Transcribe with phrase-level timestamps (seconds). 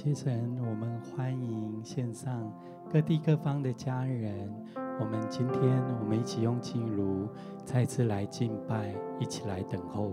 [0.00, 2.52] 谢神，我们欢迎线上
[2.88, 4.48] 各地各方的家人。
[5.00, 5.60] 我们今天，
[6.00, 7.28] 我们一起用静如
[7.64, 10.12] 再次来敬拜，一起来等候。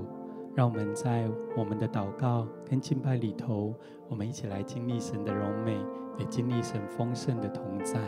[0.56, 3.76] 让我们在我们的祷告跟敬拜里头，
[4.10, 5.78] 我们一起来经历神的荣美，
[6.18, 8.00] 也经历神丰盛的同在。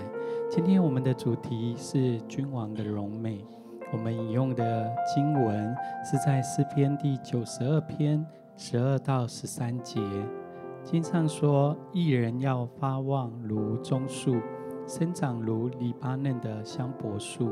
[0.49, 3.45] 今天我们的主题是君王的荣美。
[3.93, 8.25] 我们引用的经文是在诗篇第九十二篇
[8.55, 10.01] 十二到十三节。
[10.89, 14.37] 经上说：“义人要发旺如棕树，
[14.87, 17.51] 生长如黎巴嫩的香柏树。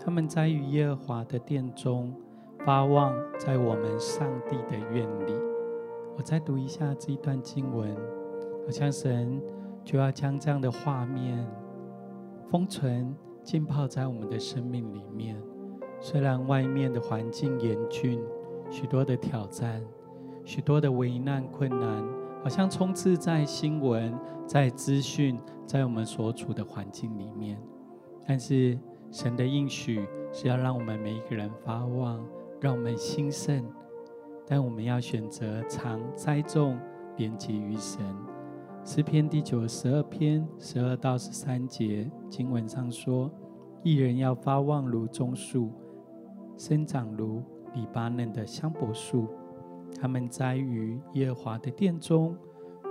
[0.00, 2.10] 他们栽于耶和华的殿中，
[2.64, 5.34] 发旺在我们上帝的院里。”
[6.16, 7.94] 我再读一下这一段经文，
[8.64, 9.38] 好像神
[9.84, 11.46] 就要将这样的画面
[12.50, 15.36] 封存、浸泡在我们的生命里面。
[16.00, 18.18] 虽然外面的环境严峻，
[18.70, 19.84] 许多的挑战，
[20.46, 22.23] 许多的危难困难。
[22.44, 24.14] 好像充斥在新闻、
[24.46, 27.58] 在资讯、在我们所处的环境里面，
[28.26, 28.78] 但是
[29.10, 32.22] 神的应许是要让我们每一个人发旺，
[32.60, 33.64] 让我们兴盛。
[34.46, 36.78] 但我们要选择常栽种、
[37.16, 38.04] 连接于神。
[38.84, 43.30] 诗篇第九十二篇十二到十三节经文上说
[43.82, 45.70] ：“一人要发旺如棕树，
[46.58, 49.28] 生长如黎巴嫩的香柏树。”
[50.00, 52.36] 他们栽于耶和华的殿中，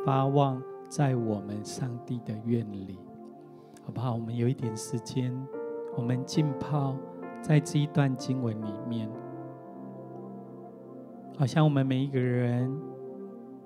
[0.05, 2.99] 发旺在我们上帝的院里，
[3.85, 4.13] 好不好？
[4.13, 5.31] 我们有一点时间，
[5.95, 6.95] 我们浸泡
[7.41, 9.09] 在这一段经文里面，
[11.37, 12.75] 好像我们每一个人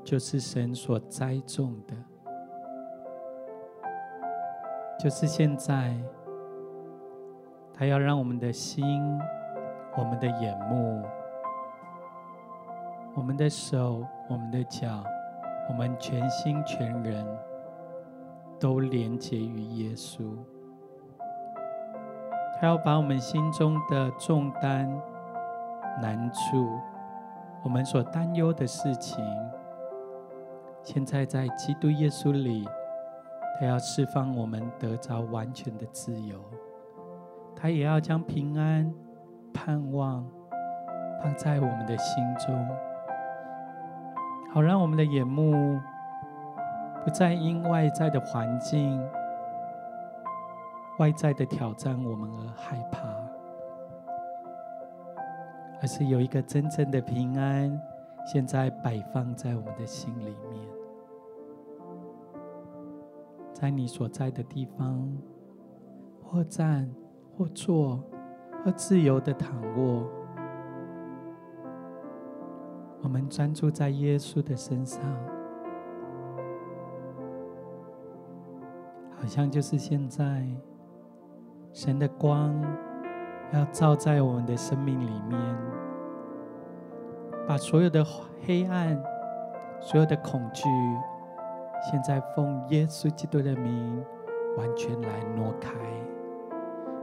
[0.03, 1.95] 就是神所栽种的，
[4.99, 5.95] 就是现在，
[7.73, 8.83] 他要让我们的心、
[9.97, 11.03] 我们的眼目。
[13.17, 15.03] 我们的手，我们的脚，
[15.67, 17.25] 我们全心全人
[18.59, 20.37] 都连结于耶稣。
[22.61, 24.87] 他要把我们心中的重担、
[25.99, 26.79] 难处，
[27.63, 29.25] 我们所担忧的事情，
[30.83, 32.69] 现在在基督耶稣里，
[33.59, 36.39] 他要释放我们得着完全的自由。
[37.55, 38.93] 他也要将平安、
[39.51, 40.23] 盼望
[41.19, 42.67] 放在我们的心中。
[44.57, 45.79] 好，让我们的眼目
[47.05, 48.99] 不再因外在的环境、
[50.97, 53.07] 外在的挑战我们而害怕，
[55.79, 57.79] 而是有一个真正的平安，
[58.25, 60.67] 现在摆放在我们的心里面。
[63.53, 65.07] 在你所在的地方，
[66.23, 66.91] 或站，
[67.37, 68.03] 或坐，
[68.65, 70.09] 或自由的躺卧。
[73.03, 75.01] 我们专注在耶稣的身上，
[79.15, 80.45] 好像就是现在，
[81.71, 82.53] 神的光
[83.53, 85.39] 要照在我们的生命里面，
[87.47, 88.03] 把所有的
[88.45, 89.01] 黑暗、
[89.79, 90.63] 所有的恐惧，
[91.89, 94.03] 现在奉耶稣基督的名
[94.57, 95.71] 完全来挪开，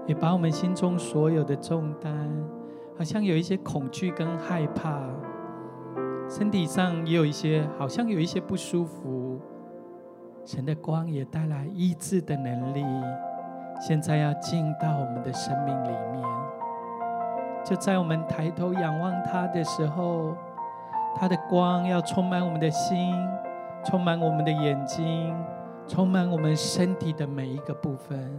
[0.07, 2.31] 也把我们心中所有的重担，
[2.99, 5.01] 好像有一些恐惧跟害怕。
[6.29, 9.41] 身体上也有一些，好像有一些不舒服。
[10.45, 12.85] 神的光也带来医治的能力，
[13.81, 16.23] 现在要进到我们的生命里面。
[17.65, 20.37] 就在我们抬头仰望他的时候，
[21.17, 23.15] 他的光要充满我们的心，
[23.85, 25.35] 充满我们的眼睛，
[25.87, 28.39] 充满我们身体的每一个部分。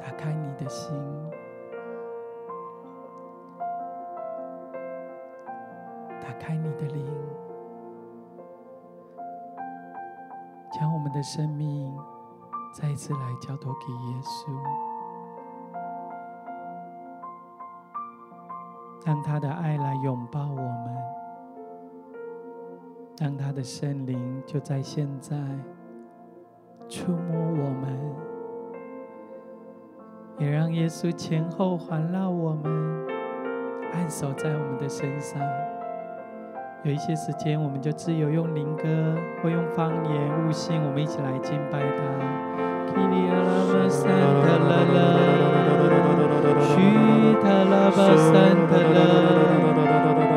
[0.00, 0.92] 打开你的心。
[6.24, 7.04] 打开你的灵，
[10.72, 11.94] 将我们的生命
[12.72, 14.48] 再一次来交托给耶稣，
[19.04, 20.96] 让他的爱来拥抱我们，
[23.18, 25.36] 让他的圣灵就在现在
[26.88, 28.16] 触摸我们，
[30.38, 32.72] 也让耶稣前后环绕我们，
[33.92, 35.38] 按手在我们的身上。
[36.84, 38.84] 有一些时间，我们就自由用灵歌
[39.42, 42.04] 或用方言悟性，我们一起来敬拜他。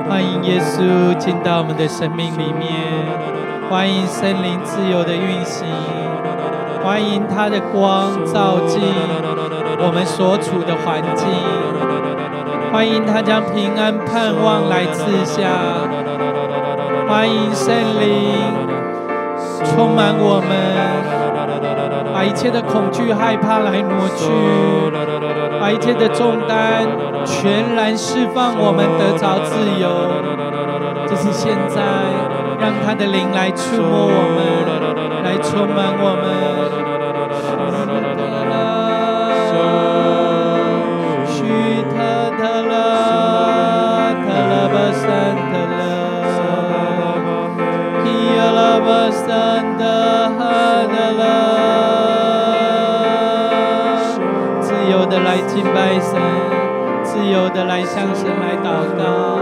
[0.07, 2.71] 欢迎耶稣进到我们的生命里面，
[3.69, 5.67] 欢迎森林自由的运行，
[6.81, 8.81] 欢迎他的光照进
[9.79, 11.27] 我们所处的环境，
[12.71, 15.83] 欢迎他将平安盼望来赐下。
[17.07, 18.35] 欢迎圣灵
[19.63, 20.51] 充满我们，
[22.13, 24.29] 把一切的恐惧、害怕来挪去，
[25.57, 26.85] 把一切的重担
[27.25, 29.87] 全然释放，我们得着自由。
[31.07, 31.81] 这是现在，
[32.59, 36.36] 让他的灵来触摸我们，来充满我们。
[55.77, 56.19] 拜神，
[57.03, 59.37] 自由的来向神来祷告。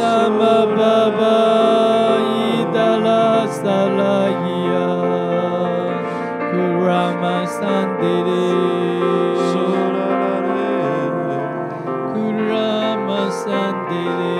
[0.00, 1.36] sama baba
[2.56, 4.88] idala salaya
[6.52, 8.48] kurama sandiri
[12.14, 14.38] kurama sandiri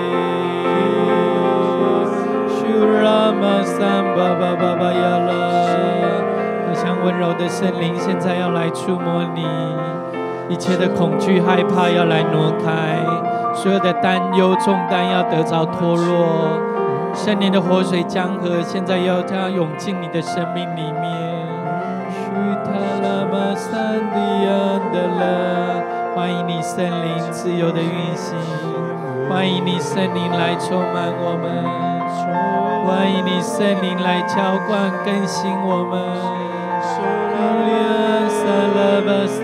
[2.55, 5.40] shurama samba baba yala
[7.03, 9.45] 温柔的圣灵现在要来触摸你，
[10.49, 13.03] 一切的恐惧、害怕要来挪开，
[13.55, 16.59] 所有的担忧、重担要得着脱落。
[17.13, 21.01] 圣灵的活水江河现在要这样涌进你的生命里面。
[26.13, 28.37] 欢迎你圣灵自由的运行，
[29.29, 34.35] 欢迎你圣灵来充满我们，欢迎你圣灵来浇
[34.67, 36.40] 灌更新我们。
[38.51, 39.40] 来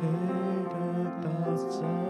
[0.00, 2.05] paid a thousand.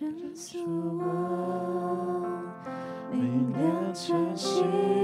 [0.00, 1.04] 认是我
[3.12, 4.99] 明亮晨曦。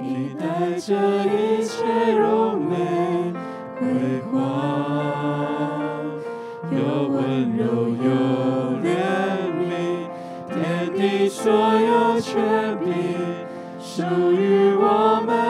[0.00, 0.44] 你带
[0.78, 0.88] 着
[1.26, 2.74] 一切荣美
[3.78, 3.80] 辉
[4.30, 4.34] 煌，
[6.70, 7.18] 有温
[7.56, 8.10] 柔，有
[8.82, 8.88] 怜
[9.58, 9.62] 悯，
[10.48, 10.54] 天
[10.94, 12.88] 地所有权柄
[13.80, 15.49] 属于我们。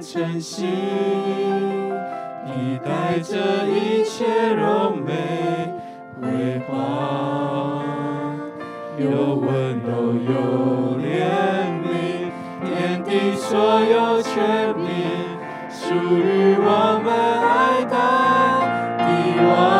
[0.00, 0.64] 晨曦
[2.46, 5.70] 你带着一切柔美
[6.18, 7.84] 辉煌
[8.98, 11.04] 有温柔有怜
[11.82, 12.30] 悯
[12.64, 14.86] 天地所有权柄
[15.70, 17.94] 属于我们爱的
[19.04, 19.08] 帝
[19.44, 19.79] 王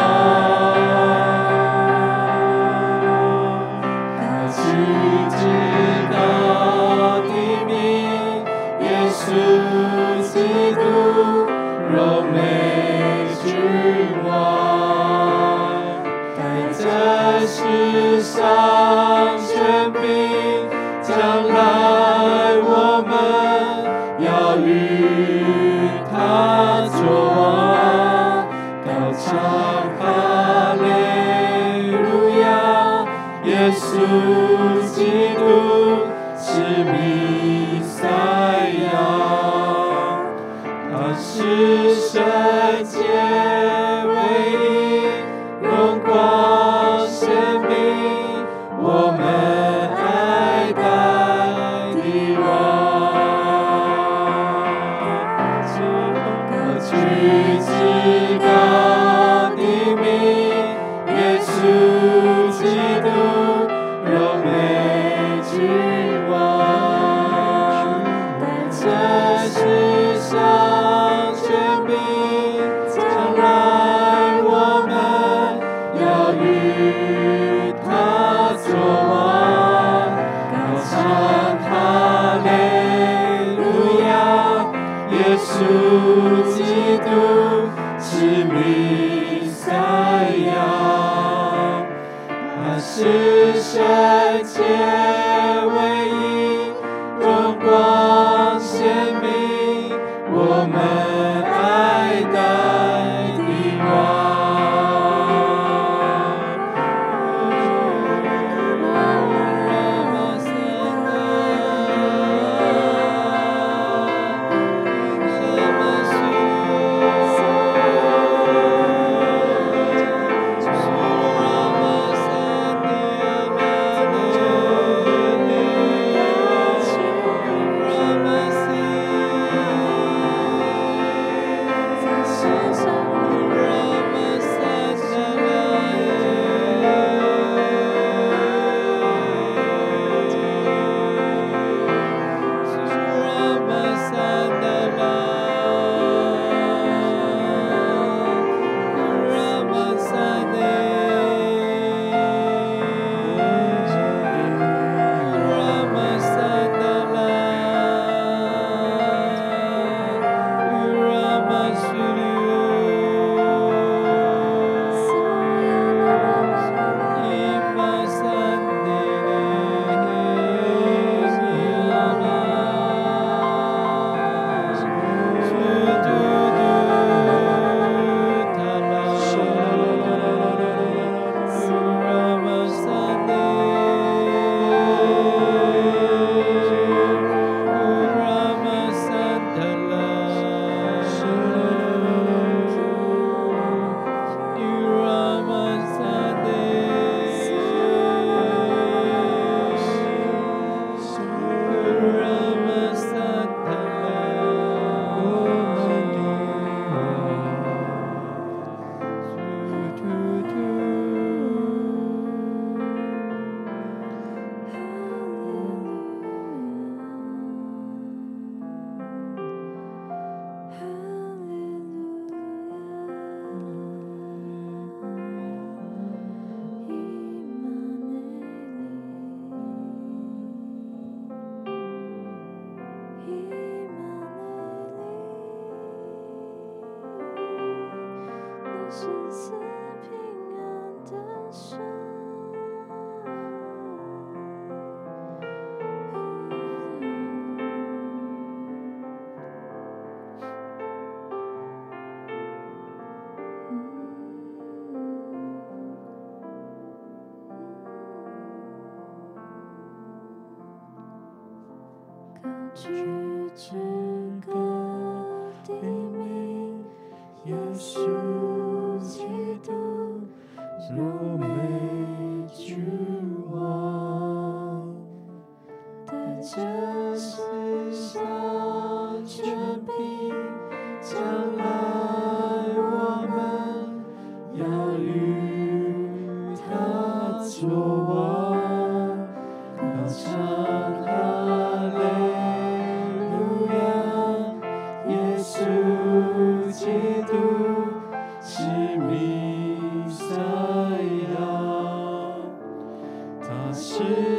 [88.20, 88.59] to me.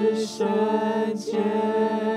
[0.10, 2.11] 一瞬间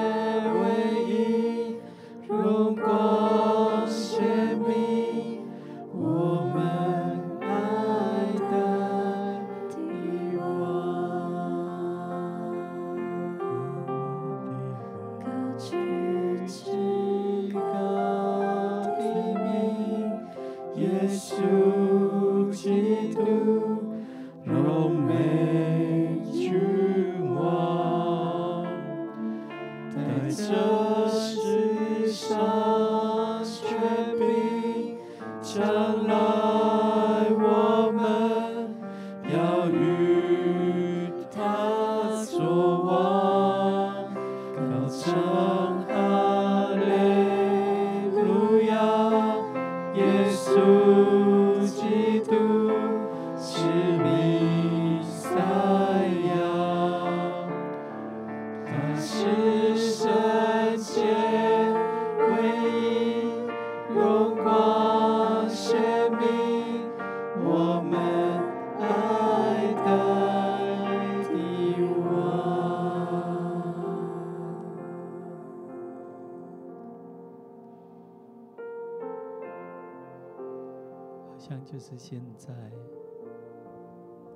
[81.87, 82.51] 是现在，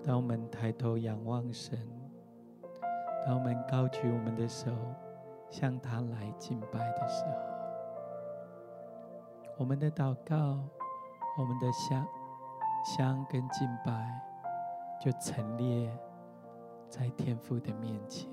[0.04, 1.78] 当我们抬头仰望神，
[3.24, 4.70] 当我们高举我们的手
[5.48, 7.30] 向他来敬拜的时候，
[9.56, 10.62] 我们的祷告、
[11.38, 12.06] 我们的香
[12.84, 14.20] 香跟敬拜
[15.00, 15.90] 就陈列
[16.87, 18.30] 在天父的面前，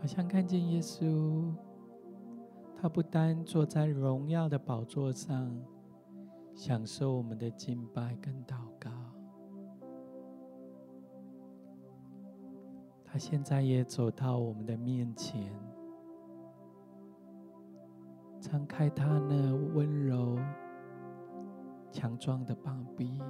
[0.00, 1.52] 好像看见耶稣，
[2.80, 5.52] 他不单坐在荣耀的宝座上。
[6.56, 8.90] 享受我们的敬拜跟祷告，
[13.04, 15.52] 他现在也走到我们的面前，
[18.40, 20.38] 张开他那温柔、
[21.92, 23.20] 强壮的膀臂，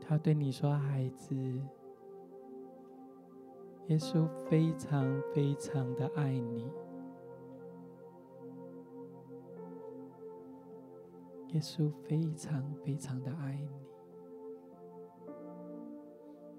[0.00, 1.34] 他对你说：“孩子，
[3.88, 6.70] 耶稣非常非常的爱你。”
[11.54, 13.70] 耶稣非常非常的爱你，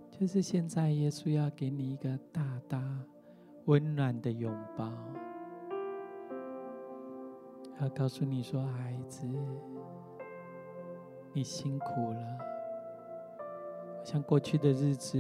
[0.10, 2.84] 就是现在，耶稣要给你一个大大
[3.66, 4.92] 温暖的拥抱，
[7.80, 9.28] 要告诉你说：“孩子，
[11.34, 12.40] 你辛苦了。
[14.04, 15.20] 像过去的日子，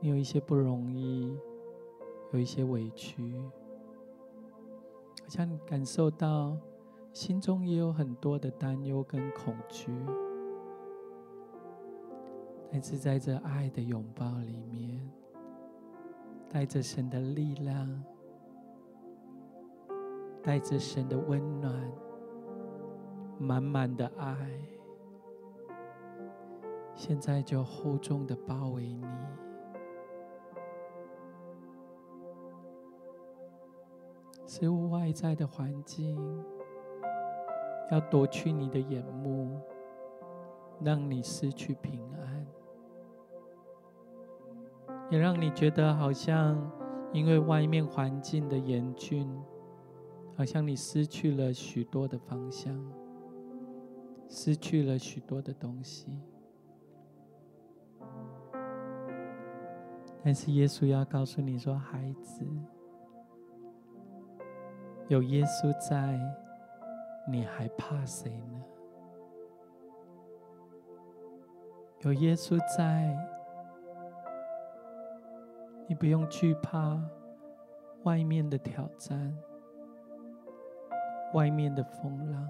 [0.00, 1.34] 你有一些不容易，
[2.32, 3.42] 有一些委屈，
[5.22, 6.58] 好像感受到。”
[7.12, 9.92] 心中也有很多的担忧跟恐惧，
[12.72, 15.10] 但是在这爱的拥抱里面，
[16.48, 18.04] 带着神的力量，
[20.40, 21.92] 带着神的温暖，
[23.38, 24.36] 满满的爱，
[26.94, 29.06] 现在就厚重的包围你，
[34.46, 36.16] 使无外在的环境。
[37.90, 39.58] 要夺去你的眼目，
[40.80, 42.46] 让你失去平安，
[45.10, 46.56] 也让你觉得好像
[47.12, 49.28] 因为外面环境的严峻，
[50.36, 52.80] 好像你失去了许多的方向，
[54.28, 56.16] 失去了许多的东西。
[60.22, 62.44] 但是耶稣要告诉你说：“孩子，
[65.08, 66.20] 有耶稣在。”
[67.30, 68.64] 你还怕谁呢？
[72.00, 73.14] 有耶稣在，
[75.86, 76.98] 你不用惧怕
[78.04, 79.36] 外面的挑战，
[81.34, 82.48] 外面的风浪，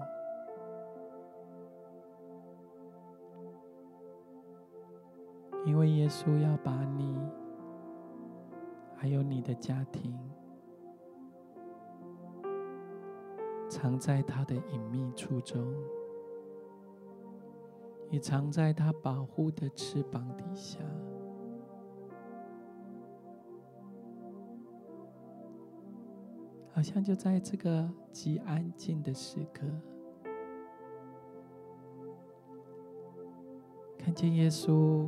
[5.65, 7.19] 因为耶稣要把你
[8.95, 10.17] 还有你的家庭，
[13.71, 15.65] 藏在他的隐秘处中，
[18.09, 20.79] 也藏在他保护的翅膀底下。
[26.73, 29.65] 好像就在这个极安静的时刻，
[33.97, 35.07] 看见耶稣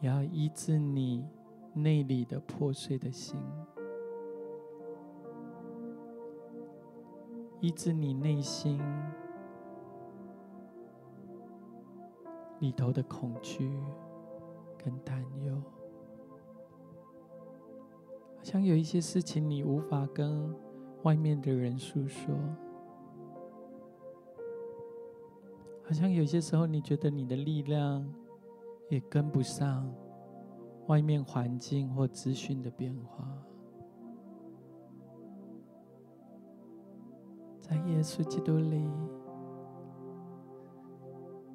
[0.00, 1.28] 要医治你
[1.74, 3.38] 内里的破碎的心，
[7.60, 8.80] 医治你内心
[12.58, 13.78] 里头的恐惧
[14.82, 15.54] 跟担忧。
[18.36, 20.54] 好像有一些事情你无法跟
[21.02, 22.34] 外面的人诉说，
[25.84, 28.10] 好像有些时候你觉得你的力量
[28.88, 29.92] 也跟不上
[30.86, 33.28] 外面环境或资讯的变化，
[37.70, 38.90] 在耶稣基督里，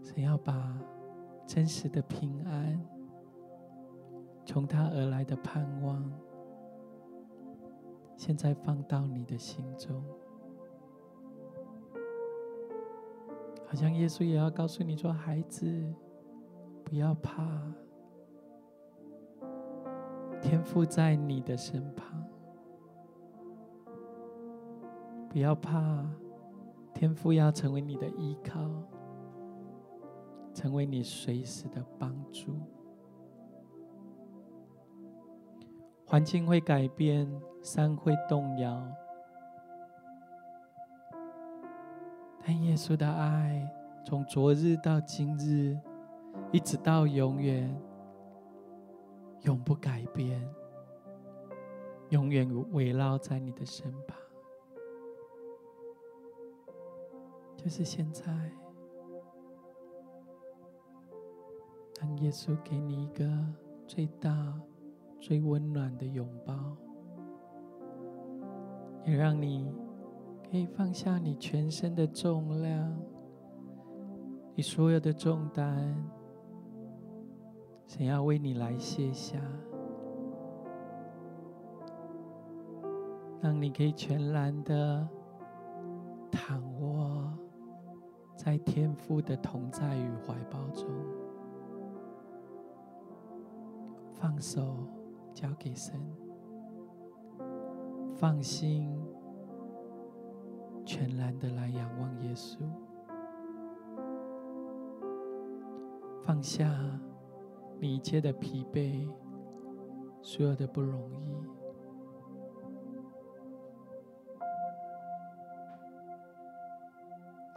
[0.01, 0.80] 想要把
[1.45, 2.82] 真实的平安，
[4.45, 6.10] 从他而来的盼望。
[8.15, 10.01] 现在放到你的心中，
[13.67, 15.93] 好像耶稣也要告诉你说：“孩子，
[16.86, 17.62] 不要怕，
[20.41, 22.25] 天父在你的身旁，
[25.35, 26.01] 不要怕，
[26.93, 28.57] 天父要成为你的依靠，
[30.53, 32.57] 成为你随时的帮助。
[36.07, 37.29] 环境会改变。”
[37.61, 38.79] 山会动摇，
[42.45, 43.67] 但耶稣的爱
[44.05, 45.75] 从昨日到今日，
[46.51, 47.75] 一直到永远，
[49.41, 50.47] 永不改变，
[52.11, 54.24] 永远围绕在你的身旁。
[57.65, 58.32] 就是现在，
[61.99, 63.28] 让耶稣给你一个
[63.88, 64.54] 最大、
[65.19, 66.54] 最温暖的拥抱。
[69.04, 69.73] 也让你
[70.47, 72.95] 可以放下你全身的重量，
[74.54, 75.95] 你所有的重担，
[77.88, 79.39] 想要为你来卸下，
[83.41, 85.10] 让你可以全然的
[86.32, 87.14] 躺卧
[88.45, 90.88] 在天父的同在与怀抱中，
[94.13, 94.88] 放手
[95.34, 95.99] 交给神。
[98.13, 98.95] 放心，
[100.86, 102.60] 全然的来仰望耶稣，
[106.21, 106.71] 放下
[107.79, 109.10] 你一切的疲惫，
[110.21, 111.34] 所有的不容易，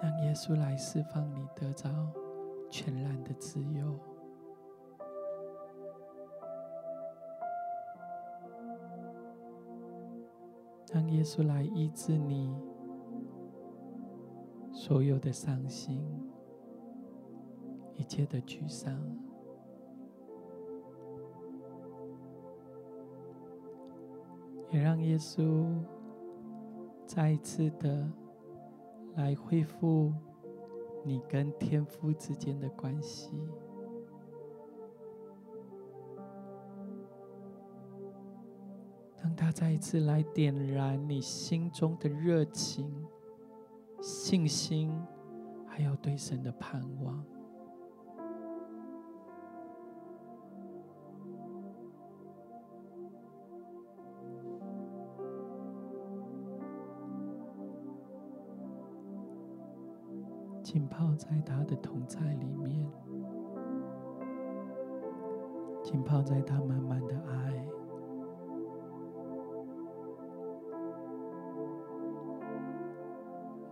[0.01, 1.89] 让耶稣来释放你，得着
[2.71, 3.99] 全然的自由。
[10.93, 12.57] 让耶稣来医治你
[14.73, 16.03] 所有的伤心，
[17.95, 18.97] 一切的沮丧，
[24.71, 25.67] 也让耶稣
[27.05, 28.11] 再一次的
[29.19, 30.13] 来恢复
[31.05, 33.31] 你跟天父之间的关系。
[39.37, 42.93] 他再一次来点燃你心中的热情、
[44.01, 44.93] 信心，
[45.65, 47.25] 还有对神的盼望。
[60.71, 62.87] 浸泡在他的同在里面，
[65.83, 67.67] 浸泡在他满满的爱。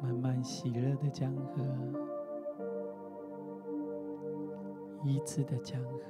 [0.00, 1.62] 满满喜乐的江河，
[5.04, 6.00] 医治的江河，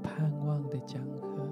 [0.00, 1.44] 盼望的江河，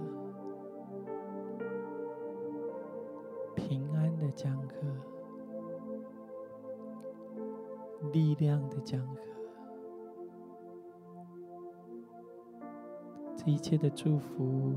[8.12, 9.16] 力量的江河，
[13.36, 14.74] 这一切的祝福。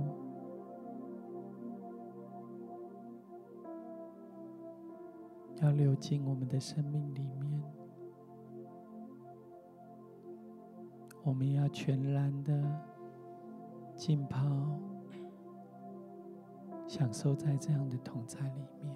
[5.62, 7.64] 要流进我们的生命里面，
[11.24, 12.62] 我们要全然的
[13.96, 14.46] 浸泡，
[16.88, 18.96] 享受在这样的同在里面。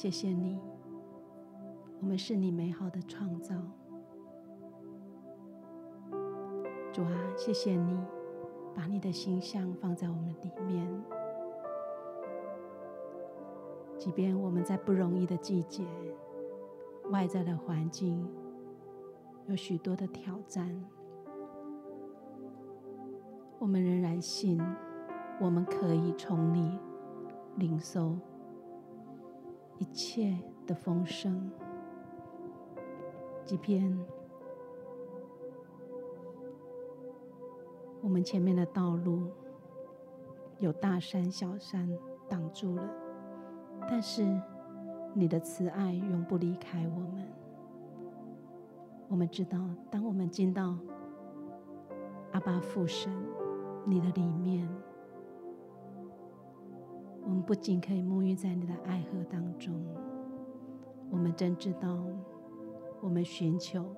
[0.00, 0.60] 谢谢你，
[2.00, 3.56] 我们是你美好的创造，
[6.92, 7.98] 主啊，谢谢你
[8.76, 10.88] 把你的形象放在我们里面，
[13.98, 15.84] 即便我们在不容易的季节，
[17.10, 18.24] 外在的环境
[19.48, 20.80] 有许多的挑战，
[23.58, 24.62] 我们仍然信，
[25.40, 26.78] 我们可以从你
[27.56, 28.16] 领受。
[29.78, 31.50] 一切的丰盛，
[33.44, 33.98] 即便
[38.00, 39.28] 我们前面的道路
[40.58, 41.88] 有大山小山
[42.28, 42.82] 挡住了，
[43.88, 44.24] 但是
[45.14, 47.28] 你的慈爱永不离开我们。
[49.08, 49.58] 我们知道，
[49.90, 50.76] 当我们进到
[52.32, 53.12] 阿爸父神
[53.84, 54.68] 你的里面。
[57.28, 59.84] 我们不仅可以沐浴在你的爱河当中，
[61.10, 62.02] 我们真知道，
[63.02, 63.94] 我们寻求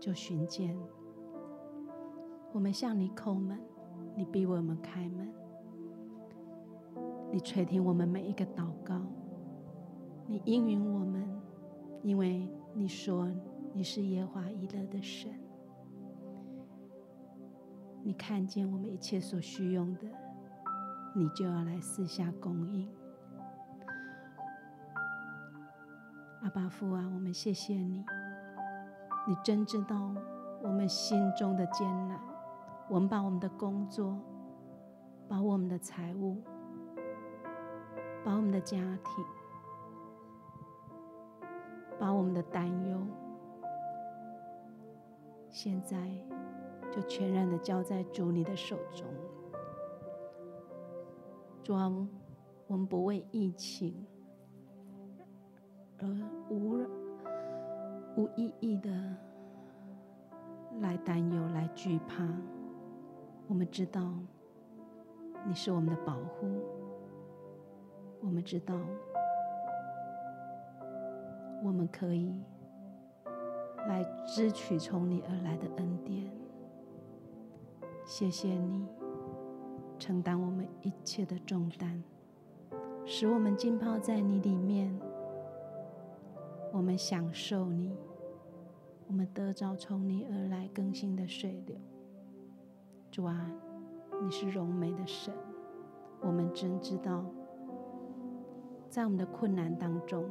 [0.00, 0.74] 就寻见。
[2.52, 3.60] 我们向你叩门，
[4.16, 5.30] 你必为我们开门。
[7.30, 8.98] 你垂听我们每一个祷告，
[10.26, 11.28] 你应允我们，
[12.02, 13.30] 因为你说
[13.74, 15.30] 你是耶和华以勒的神。
[18.02, 20.08] 你看见我们一切所需用的。
[21.12, 22.88] 你就要来四下供应，
[26.42, 28.04] 阿爸父啊，我们谢谢你。
[29.26, 30.14] 你真知道
[30.62, 32.20] 我们心中的艰难。
[32.88, 34.18] 我们把我们的工作，
[35.28, 36.42] 把我们的财务，
[38.24, 39.24] 把我们的家庭，
[41.98, 43.06] 把我们的担忧，
[45.48, 45.96] 现在
[46.90, 49.06] 就全然的交在主你的手中。
[51.70, 51.88] 主啊，
[52.66, 54.04] 我们不为疫情
[56.00, 56.08] 而
[56.48, 56.80] 无
[58.16, 58.90] 无意义的
[60.80, 62.26] 来担忧、来惧怕。
[63.46, 64.12] 我们知道
[65.46, 66.60] 你是我们的保护，
[68.20, 68.74] 我们知道
[71.62, 72.34] 我们可以
[73.86, 76.28] 来支取从你而来的恩典。
[78.04, 78.99] 谢谢你。
[80.00, 82.02] 承担我们一切的重担，
[83.04, 84.98] 使我们浸泡在你里面。
[86.72, 87.94] 我们享受你，
[89.06, 91.76] 我们得着从你而来更新的水流。
[93.10, 93.52] 主啊，
[94.22, 95.34] 你是荣美的神，
[96.22, 97.22] 我们真知道，
[98.88, 100.24] 在我们的困难当中，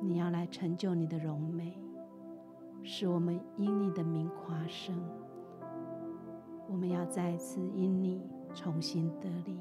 [0.00, 1.78] 你要来成就你的荣美，
[2.82, 5.00] 使我们因你的名夸胜。
[6.70, 8.22] 我们要再次因你
[8.54, 9.58] 重新得力，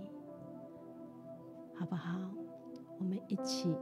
[1.75, 2.19] 好不好？
[2.99, 3.75] 我们一起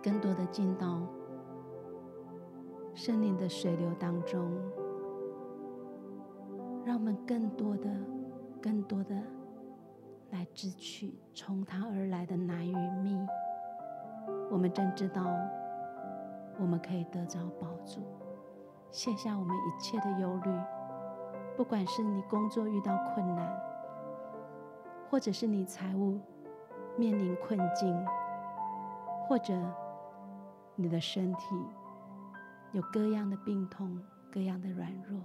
[0.00, 1.02] 更多的进到
[2.94, 4.48] 圣灵的水流当中，
[6.84, 7.90] 让我们更多的、
[8.62, 9.20] 更多的
[10.30, 13.18] 来支取从他而来的奶与蜜。
[14.52, 15.26] 我们真知道，
[16.60, 18.02] 我们可以得着饱足，
[18.92, 20.50] 卸下我们一切的忧虑。
[21.56, 23.60] 不管是你工作遇到困难，
[25.08, 26.18] 或者是你财务
[26.96, 27.96] 面临困境，
[29.28, 29.54] 或者
[30.74, 31.54] 你的身体
[32.72, 33.98] 有各样的病痛、
[34.32, 35.20] 各样的软弱，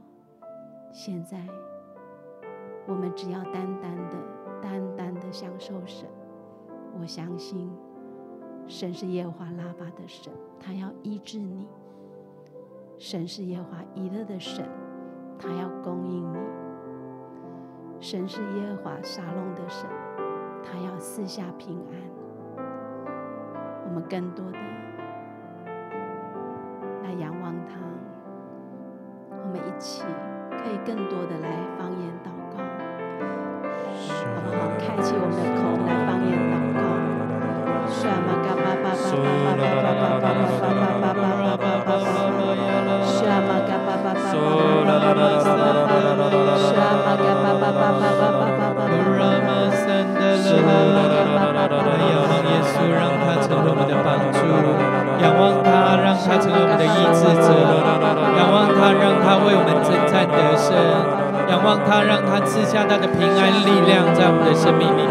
[0.92, 1.48] 现在
[2.88, 4.18] 我们只要单单的、
[4.62, 6.08] 单单的享受神。
[7.00, 7.72] 我相信
[8.68, 11.68] 神是耶和华拉巴的神，他要医治你。
[13.00, 14.70] 神是耶和华以勒的神。
[15.40, 16.38] 他要供应你，
[18.02, 19.90] 神是耶和华沙龙的神，
[20.62, 21.96] 他要赐下平安。
[23.86, 24.58] 我们更多的
[27.04, 27.80] 来仰望他，
[29.32, 30.04] 我们一起
[30.52, 32.58] 可以更多的来方言祷告，
[34.36, 34.60] 好不好？
[34.78, 36.80] 开启我们的口来方言祷告。
[50.40, 50.72] 神啊，
[51.70, 54.40] 我们有耶稣，让他成为我们的帮助；
[55.22, 57.50] 仰望他，让他成为我们的医治者；
[58.38, 60.70] 仰望他，让他为我们征战得胜；
[61.50, 65.10] 仰望他，让他赐下他的平安力量，在我们的生命里面。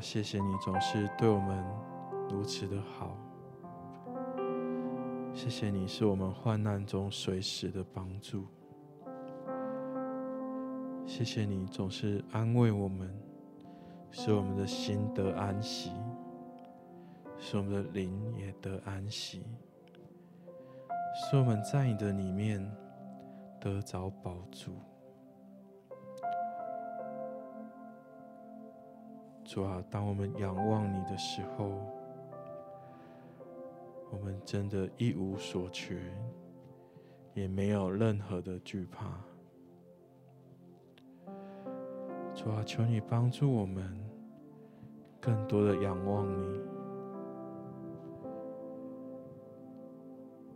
[0.00, 1.64] 谢谢你总是对我们
[2.28, 3.16] 如此的好，
[5.32, 8.46] 谢谢你是我们患难中随时的帮助，
[11.06, 13.12] 谢谢你总是安慰我们，
[14.10, 15.90] 使我们的心得安息，
[17.38, 19.44] 使我们的灵也得安息，
[21.14, 22.64] 使我们在你的里面
[23.60, 24.72] 得着宝珠。
[29.46, 31.70] 主啊，当我们仰望你的时候，
[34.10, 35.96] 我们真的一无所缺，
[37.32, 39.06] 也没有任何的惧怕。
[42.34, 43.96] 主啊，求你帮助我们，
[45.20, 46.60] 更多的仰望你，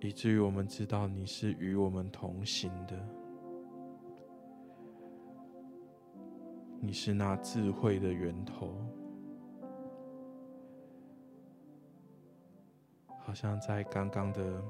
[0.00, 3.19] 以至于我们知道你是与我们同行的。
[6.82, 8.74] 你是那智慧的源头，
[13.18, 14.62] 好像在刚刚的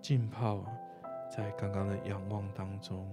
[0.00, 0.64] 浸泡，
[1.34, 3.08] 在刚刚的仰望当中，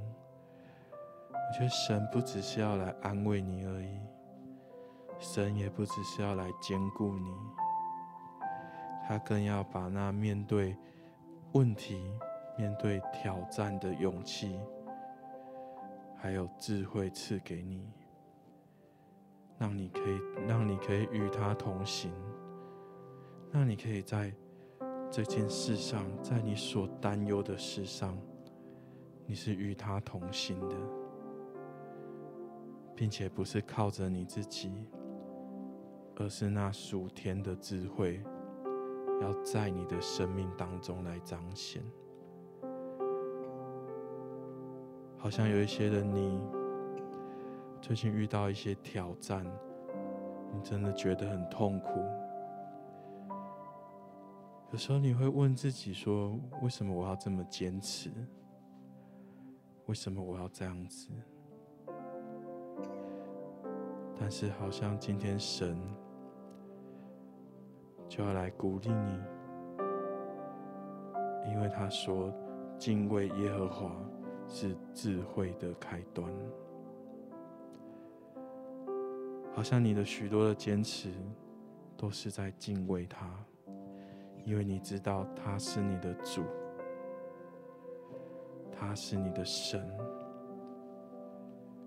[0.92, 4.00] 我觉得神不只是要来安慰你而已，
[5.20, 7.32] 神也不只是要来坚固你，
[9.08, 10.76] 他更要把那面对
[11.52, 12.12] 问题、
[12.58, 14.60] 面对挑战的勇气，
[16.18, 17.88] 还有智慧赐给你。
[19.60, 22.14] 让你可以，让你可以与他同行，
[23.52, 24.34] 让你可以在
[25.12, 28.18] 这件事上，在你所担忧的事上，
[29.26, 30.78] 你是与他同行的，
[32.96, 34.72] 并且不是靠着你自己，
[36.16, 38.24] 而是那属天的智慧，
[39.22, 41.84] 要在你的生命当中来彰显。
[45.18, 46.40] 好像有一些人你。
[47.82, 49.44] 最近遇到一些挑战，
[50.54, 51.90] 你真的觉得很痛苦。
[54.72, 58.12] 有时候你会问自己说：“为什么我要这么坚持？
[59.88, 61.10] 为什么我要这样子？”
[64.20, 65.76] 但是好像今天神
[68.08, 69.20] 就要来鼓励你，
[71.52, 72.32] 因为他说
[72.78, 73.92] ：“敬畏耶和华
[74.48, 76.32] 是智慧的开端。”
[79.60, 81.12] 好像你的许多的坚持，
[81.98, 83.30] 都是在敬畏他，
[84.46, 86.46] 因为你知道他是你的主，
[88.72, 89.86] 他是你的神，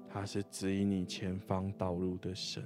[0.06, 2.62] 他是指引你前方道路的神。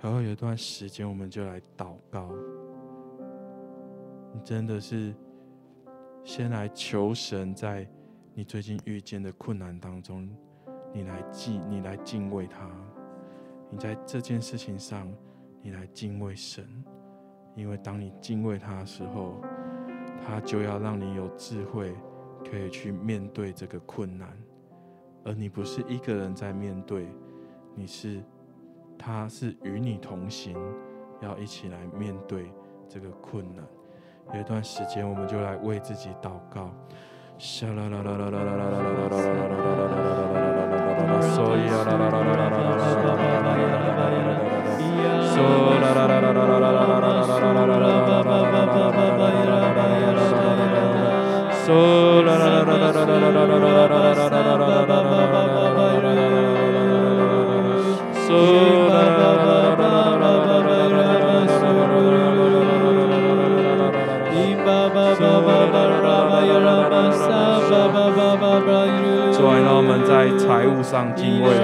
[0.00, 2.32] 然后有一段时间，我们就来祷告。
[4.34, 5.14] 你真的是
[6.24, 7.88] 先来求神，在
[8.34, 10.28] 你最近遇见的困难当中，
[10.92, 12.70] 你来敬，你来敬畏他。
[13.70, 15.12] 你在这件事情上，
[15.62, 16.66] 你来敬畏神，
[17.54, 19.40] 因为当你敬畏他的时候，
[20.26, 21.94] 他就要让你有智慧，
[22.50, 24.28] 可以去面对这个困难。
[25.24, 27.08] 而你不是一个人在面对，
[27.74, 28.22] 你是。
[28.98, 30.56] 他是与你同行，
[31.20, 32.50] 要一起来面对
[32.88, 33.62] 这个困难。
[34.32, 36.70] 有一段时间，我们就来为自己祷告。
[37.38, 37.66] So
[52.22, 54.35] la la la la la la la la la la la
[69.62, 71.60] 让我们在财务上敬畏你，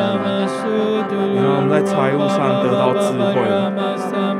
[1.37, 3.37] 然后我们在财务上得到智慧；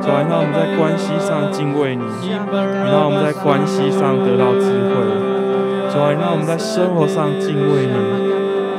[0.01, 4.95] 主啊，让我们在关系上敬畏你，然后我们在关系上得到智慧；
[5.91, 7.97] 主啊，让我们在生活上敬畏你，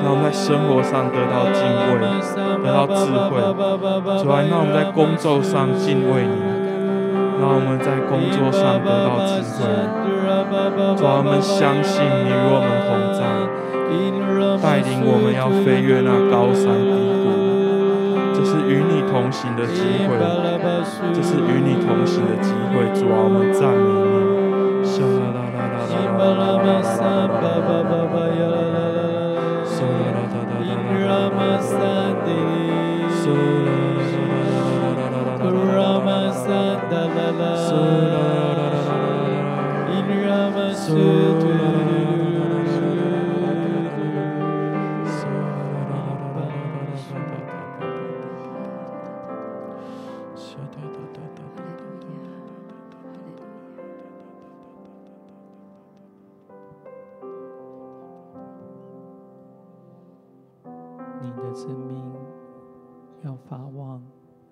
[0.01, 1.99] 然后我们在生活上得到敬畏，
[2.63, 3.39] 得到智慧；
[4.25, 6.39] 然后我们在工作上敬畏你，
[7.39, 9.67] 然后我们在工作上得到智慧；
[10.95, 13.21] 主啊，我们相信你与我们同在。
[14.61, 17.25] 带领我们要飞越那高山低谷，
[18.33, 20.17] 这是与你同行的机会，
[21.13, 22.87] 这是与你同行的机会。
[22.93, 24.03] 主啊，我们赞美你。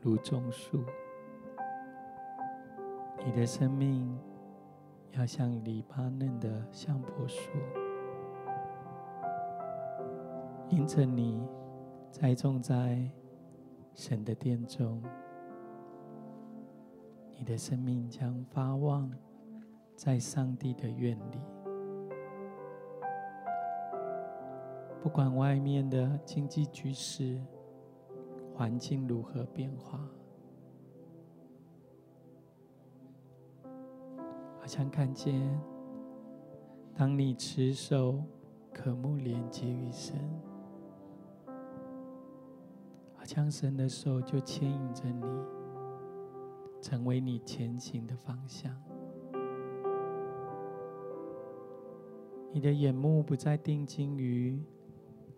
[0.01, 0.83] 如种树，
[3.23, 4.17] 你的生命
[5.11, 7.51] 要像黎巴嫩的香柏树，
[10.69, 11.47] 因着你
[12.09, 13.07] 栽种在
[13.93, 15.03] 神的殿中，
[17.37, 19.11] 你的生命将发旺
[19.95, 21.39] 在上帝的院里。
[24.99, 27.39] 不管外面的经济局势，
[28.53, 29.99] 环境如何变化？
[34.59, 35.59] 好像看见，
[36.95, 38.23] 当你持守、
[38.71, 40.15] 渴慕连接于神，
[43.15, 45.25] 好像神的手就牵引着你，
[46.81, 48.71] 成为你前行的方向。
[52.53, 54.61] 你的眼目不再定睛于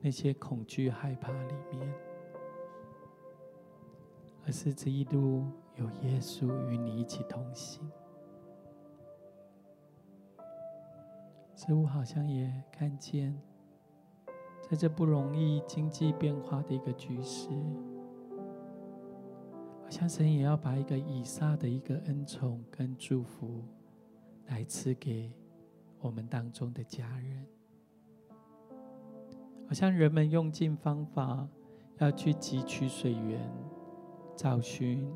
[0.01, 1.93] 那些恐惧、害怕里面。
[4.46, 7.89] 而是这一路有耶稣与你一起同行，
[11.56, 13.39] 似乎好像也看见，
[14.70, 17.50] 在这不容易经济变化的一个局势，
[19.84, 23.64] 好像神也要把一个以撒的一个恩宠跟祝福
[24.48, 25.32] 来赐给
[26.02, 27.46] 我们当中的家人，
[29.68, 31.48] 好像人们用尽方法
[32.00, 33.50] 要去汲取水源。
[34.36, 35.08] 找寻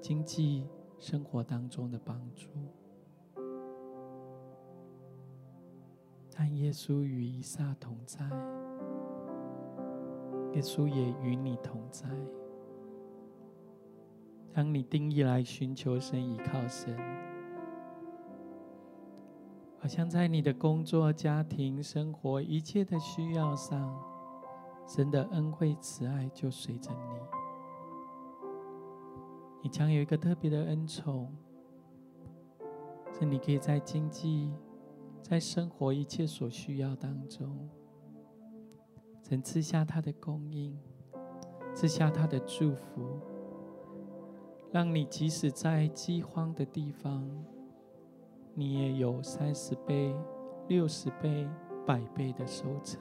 [0.00, 0.66] 经济
[0.98, 2.48] 生活当中的帮助，
[6.34, 8.24] 但耶稣与以撒同在，
[10.52, 12.08] 耶稣也与你同在。
[14.52, 16.96] 当你定义来寻求神、依靠神，
[19.78, 23.98] 好像在你的工作、家庭、生活一切的需要上，
[24.86, 27.15] 神的恩惠慈爱就随着你。
[29.62, 31.34] 你将有一个特别的恩宠，
[33.18, 34.52] 是你可以在经济、
[35.22, 37.68] 在生活一切所需要当中，
[39.22, 40.78] 神赐下他的供应，
[41.74, 43.20] 赐下他的祝福，
[44.70, 47.28] 让你即使在饥荒的地方，
[48.54, 50.14] 你也有三十倍、
[50.68, 51.48] 六十倍、
[51.84, 53.00] 百倍的收成。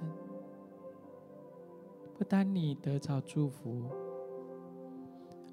[2.18, 3.84] 不单你得着祝福，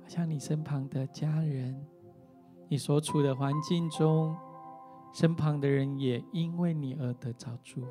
[0.06, 1.86] 像你身旁的家人，
[2.68, 4.36] 你所处的环境中，
[5.12, 7.88] 身旁的人也因为你而得着祝福。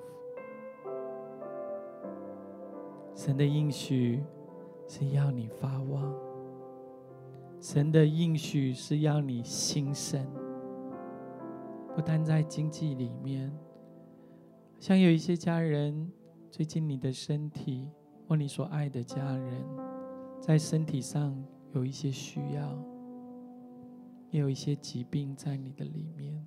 [3.16, 4.24] 神的应许
[4.88, 6.14] 是要你发旺，
[7.60, 10.26] 神的应许是要你兴盛。
[11.94, 13.52] 不单在经济里面，
[14.80, 16.12] 像有一些家人，
[16.50, 17.90] 最近你的身体
[18.28, 19.64] 或你所爱的家人，
[20.40, 21.36] 在身体上
[21.74, 22.78] 有一些需要，
[24.30, 26.46] 也有一些疾病在你的里面，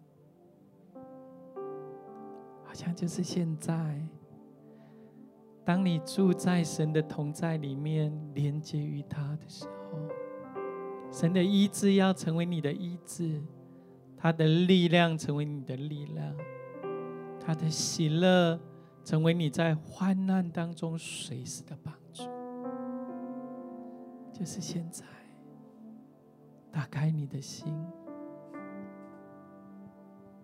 [2.64, 4.00] 好像就是现在，
[5.64, 9.98] 当你住在神的同在里面，连接于他的时候，
[11.10, 13.42] 神的医治要成为你的医治。
[14.16, 16.34] 他的力量成为你的力量，
[17.38, 18.58] 他的喜乐
[19.04, 21.94] 成为你在患难当中随时的帮。
[24.36, 25.04] 就是现在，
[26.72, 27.72] 打开你的心，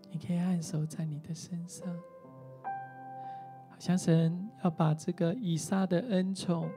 [0.09, 1.89] 你可以按手在你的身上，
[3.69, 6.71] 好像神要把这个以撒的恩宠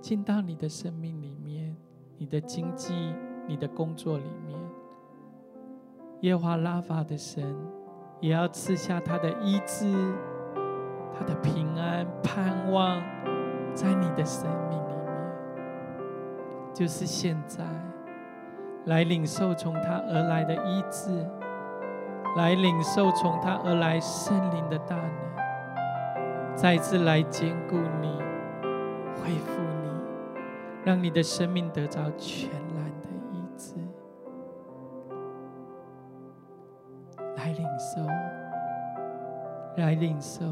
[0.00, 1.76] 进到你的生命里面，
[2.16, 2.94] 你的经济、
[3.48, 4.56] 你的工作里面。
[6.20, 7.52] 耶和华拉法的神，
[8.20, 9.92] 也要赐下他的医治、
[11.12, 13.02] 他的平安、盼望，
[13.74, 14.91] 在你的生命。
[16.74, 17.64] 就是现在，
[18.86, 21.24] 来领受从他而来的医治，
[22.36, 28.18] 来领受从他而来圣灵的大能，再次来坚固你、
[29.14, 29.90] 恢复你，
[30.82, 33.74] 让你的生命得着全然的医治。
[37.36, 38.00] 来领受，
[39.76, 40.44] 来领受，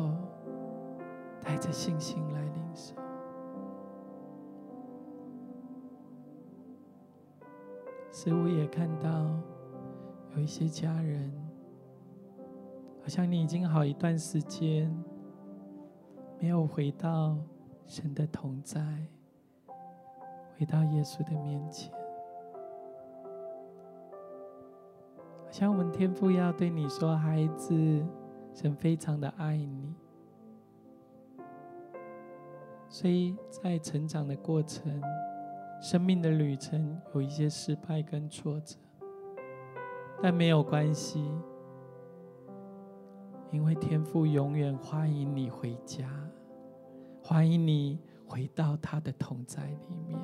[1.43, 3.00] 带着信心来领受。
[8.23, 9.31] 似乎也看到
[10.35, 11.33] 有一些家人，
[13.01, 14.95] 好像你已经好一段时间
[16.39, 17.39] 没有回到
[17.87, 18.79] 神的同在，
[20.59, 21.91] 回到耶稣的面前。
[25.47, 27.75] 好像我们天父要对你说，孩子，
[28.53, 29.95] 神非常的爱你，
[32.87, 35.01] 所以在成长的过程、
[35.81, 38.77] 生命的旅程，有一些失败跟挫折，
[40.23, 41.25] 但没有关系，
[43.51, 46.07] 因为天父永远欢迎你回家，
[47.23, 50.19] 欢迎你回到他的同在里面，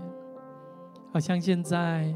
[1.13, 2.15] 好像现在。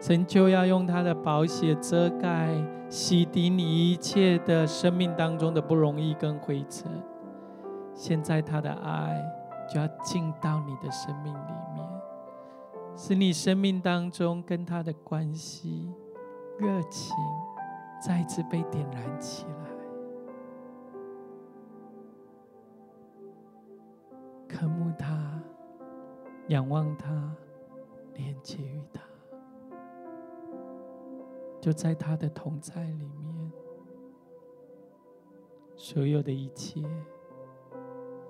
[0.00, 2.52] 神就要用他的宝血遮盖、
[2.88, 6.90] 洗涤你一切的生命当中的不容易跟灰尘。
[7.94, 9.22] 现在他的爱
[9.72, 11.52] 就要进到你的生命里，
[12.94, 15.92] 使你生命当中跟他的关系、
[16.58, 17.16] 热情
[18.00, 19.70] 再次被点燃起来。
[24.48, 25.42] 渴慕他，
[26.48, 27.34] 仰望他，
[28.14, 29.00] 连接于他。
[31.60, 33.52] 就在他的同在里面，
[35.76, 36.82] 所有的一切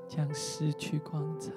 [0.07, 1.51] 将失去光彩。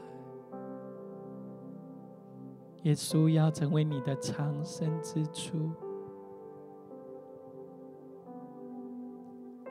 [2.86, 5.72] 耶稣要成为你的藏身之处，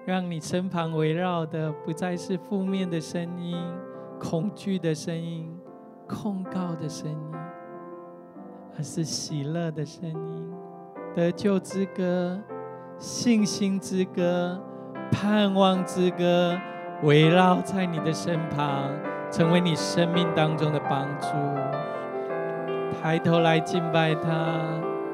[0.04, 3.56] 让你身旁围绕的不再是负面的声音、
[4.18, 5.56] 恐惧的声音、
[6.08, 7.32] 控告的声音，
[8.76, 10.52] 而是喜乐的声音。
[11.14, 12.42] 得救之歌、
[12.98, 14.60] 信心之歌、
[15.12, 16.58] 盼望之歌，
[17.04, 18.90] 围绕在你的身旁，
[19.30, 21.28] 成为你生命当中的帮助。
[23.04, 24.30] 抬头来敬拜他，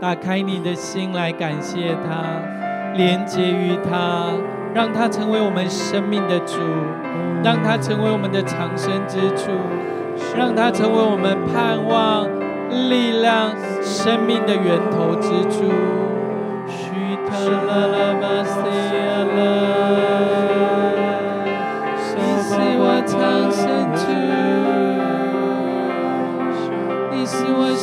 [0.01, 2.41] 打开你的心来感谢他，
[2.95, 4.29] 连接于他，
[4.73, 6.61] 让他成为我们生命的主，
[7.43, 9.51] 让他成为我们的长生之处，
[10.39, 12.29] 让他成为我们盼望。
[12.89, 13.51] 力量，
[13.83, 15.65] 生命的源头之处。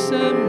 [0.08, 0.47] 是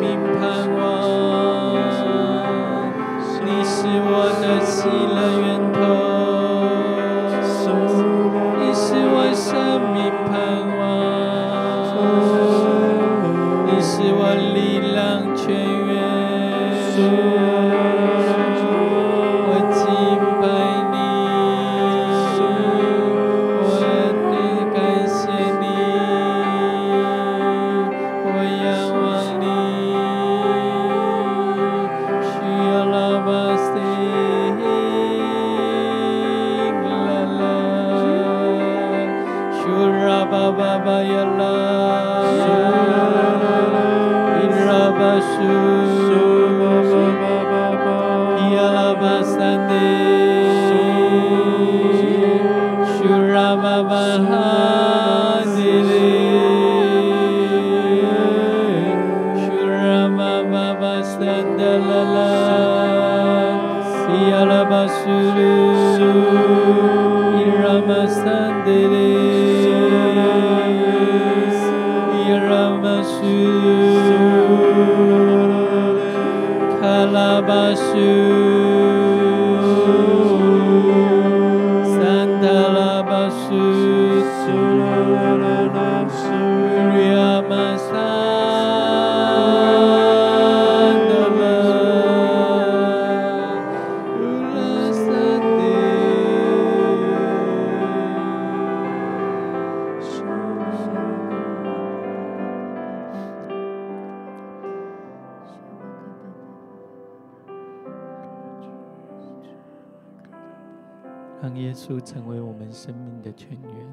[111.42, 113.88] 让耶稣成为我们生命的泉源，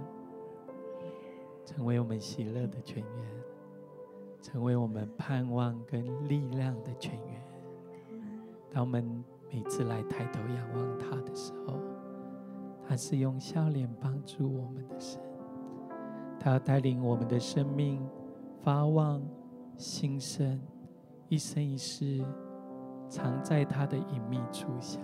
[1.64, 3.28] 成为我们喜乐的泉源，
[4.42, 7.42] 成为我们盼望跟力量的泉源。
[8.70, 11.74] 当我们每次来抬头仰望他的时候，
[12.86, 15.20] 他是用笑脸帮助我们的神，
[16.40, 18.04] 他要带领我们的生命
[18.60, 19.22] 发旺
[19.76, 20.60] 兴盛，
[21.28, 22.24] 一生一世
[23.08, 24.98] 藏在他的隐秘处下。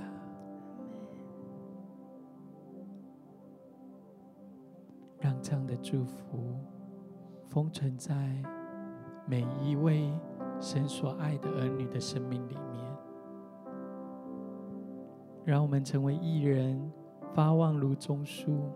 [5.43, 6.39] 这样的祝福
[7.49, 8.15] 封存在
[9.27, 10.11] 每一位
[10.61, 12.97] 神所爱的儿女的生命里面，
[15.45, 16.93] 让我们成为义人，
[17.35, 18.71] 发旺如棕树，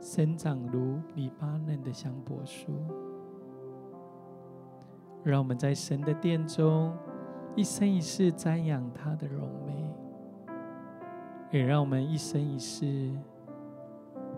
[0.00, 2.72] 生长如黎巴嫩的香柏树。
[5.24, 6.96] 让我们在神的殿中
[7.56, 9.92] 一生一世瞻仰他的荣美，
[11.50, 13.10] 也让我们一生一世。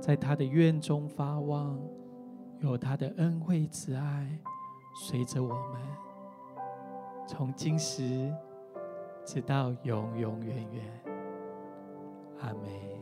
[0.01, 1.79] 在他的院中发旺，
[2.61, 4.27] 有他的恩惠慈爱
[5.07, 5.81] 随着我们，
[7.27, 8.35] 从今时
[9.25, 10.85] 直到永永远远。
[12.41, 13.00] 阿门。